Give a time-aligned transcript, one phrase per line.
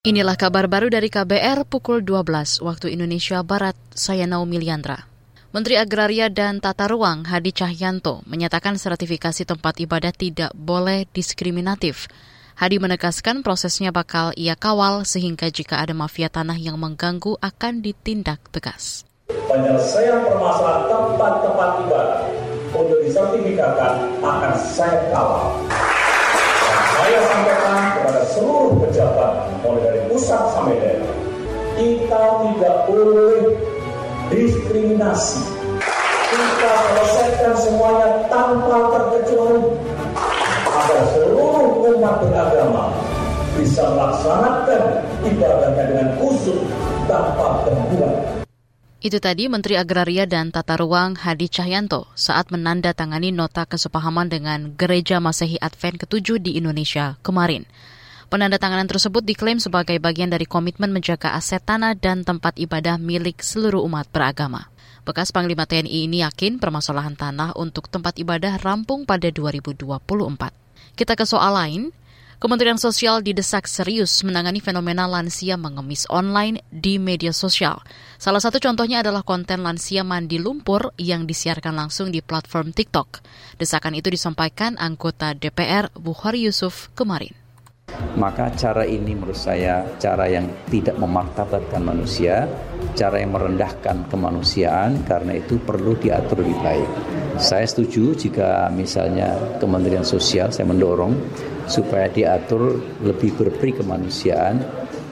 [0.00, 3.76] Inilah kabar baru dari KBR pukul 12 waktu Indonesia Barat.
[3.92, 5.04] Saya Naomi Liandra.
[5.52, 12.08] Menteri Agraria dan Tata Ruang Hadi Cahyanto menyatakan sertifikasi tempat ibadah tidak boleh diskriminatif.
[12.56, 18.40] Hadi menegaskan prosesnya bakal ia kawal sehingga jika ada mafia tanah yang mengganggu akan ditindak
[18.56, 19.04] tegas.
[19.28, 22.24] Penyelesaian permasalahan tempat-tempat ibadah
[22.72, 25.60] untuk disertifikatkan akan saya kawal.
[27.04, 27.59] saya sampaikan
[28.10, 29.32] kepada seluruh pejabat
[29.62, 31.14] mulai dari pusat sampai daerah.
[31.78, 33.54] Kita tidak boleh
[34.34, 35.46] diskriminasi.
[36.26, 39.62] Kita selesaikan semuanya tanpa terkecuali.
[40.66, 42.90] Agar seluruh umat beragama
[43.54, 44.82] bisa melaksanakan
[45.30, 46.58] ibadahnya dengan khusus
[47.06, 48.42] tanpa gangguan.
[48.98, 55.22] Itu tadi Menteri Agraria dan Tata Ruang Hadi Cahyanto saat menandatangani nota kesepahaman dengan Gereja
[55.22, 57.64] Masehi Advent ke-7 di Indonesia kemarin.
[58.30, 63.82] Penandatanganan tersebut diklaim sebagai bagian dari komitmen menjaga aset tanah dan tempat ibadah milik seluruh
[63.90, 64.70] umat beragama.
[65.02, 69.82] Bekas Panglima TNI ini yakin permasalahan tanah untuk tempat ibadah rampung pada 2024.
[70.94, 71.82] Kita ke soal lain,
[72.38, 77.82] Kementerian Sosial didesak serius menangani fenomena lansia mengemis online di media sosial.
[78.16, 83.26] Salah satu contohnya adalah konten lansia mandi lumpur yang disiarkan langsung di platform TikTok.
[83.58, 87.39] Desakan itu disampaikan anggota DPR Bukhari Yusuf kemarin.
[88.18, 92.48] Maka cara ini menurut saya cara yang tidak memartabatkan manusia,
[92.98, 96.90] cara yang merendahkan kemanusiaan karena itu perlu diatur lebih baik.
[97.40, 101.16] Saya setuju jika misalnya Kementerian Sosial saya mendorong
[101.70, 104.60] supaya diatur lebih berperi kemanusiaan,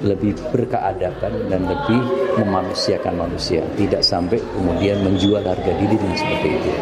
[0.04, 2.00] lebih berkeadaban dan lebih
[2.36, 3.64] memanusiakan manusia.
[3.78, 6.72] Tidak sampai kemudian menjual harga diri dan seperti itu.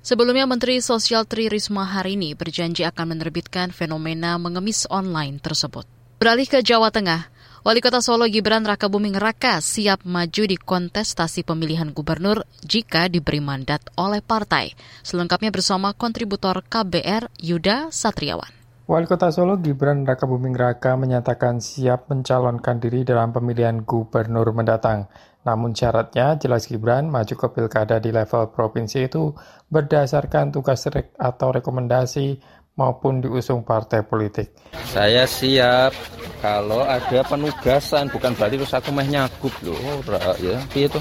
[0.00, 5.84] Sebelumnya Menteri Sosial Tri Risma hari ini berjanji akan menerbitkan fenomena mengemis online tersebut.
[6.16, 7.28] Beralih ke Jawa Tengah,
[7.60, 13.44] Wali Kota Solo Gibran Raka Buming Raka siap maju di kontestasi pemilihan gubernur jika diberi
[13.44, 14.72] mandat oleh partai.
[15.04, 18.59] Selengkapnya bersama kontributor KBR Yuda Satriawan.
[18.90, 25.06] Wali Kota Solo Gibran Raka Buming Raka menyatakan siap mencalonkan diri dalam pemilihan gubernur mendatang.
[25.46, 29.30] Namun syaratnya jelas Gibran maju ke pilkada di level provinsi itu
[29.70, 32.42] berdasarkan tugas rek atau rekomendasi
[32.74, 34.50] maupun diusung partai politik.
[34.90, 35.94] Saya siap
[36.42, 40.02] kalau ada penugasan, bukan berarti terus aku mah nyagup loh,
[40.42, 40.98] ya, itu.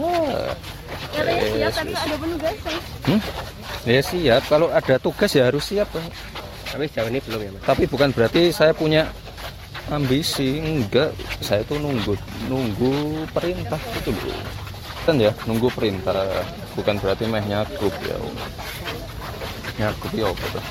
[0.00, 0.48] Wah.
[1.12, 2.80] Ya, siap tapi ada penugasan.
[3.04, 3.20] Hmm?
[3.84, 5.92] Ya siap, kalau ada tugas ya harus siap.
[6.76, 7.62] Tapi sejauh ini belum ya mas?
[7.64, 9.08] Tapi bukan berarti saya punya
[9.88, 11.16] ambisi, enggak.
[11.40, 12.12] Saya tuh nunggu
[12.52, 14.36] nunggu perintah gitu loh.
[15.08, 16.44] Kan ya, nunggu perintah.
[16.76, 18.20] Bukan berarti meh nyakup ya.
[19.80, 20.64] Nyakup ya apa tuh.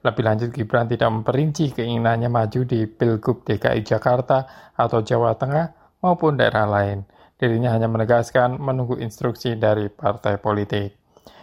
[0.00, 6.40] Lebih lanjut, Gibran tidak memperinci keinginannya maju di Pilgub DKI Jakarta atau Jawa Tengah maupun
[6.40, 7.04] daerah lain.
[7.36, 10.96] Dirinya hanya menegaskan menunggu instruksi dari partai politik.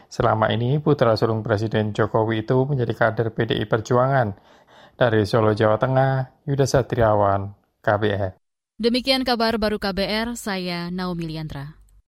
[0.07, 4.35] Selama ini, putra sulung Presiden Jokowi itu menjadi kader PDI Perjuangan.
[4.95, 7.51] Dari Solo, Jawa Tengah, Yuda Satriawan,
[7.83, 8.39] KBR.
[8.79, 11.75] Demikian kabar baru KBR, saya Naomi Liandra.